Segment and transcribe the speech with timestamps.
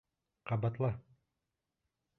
[0.51, 0.91] Ҡабатла!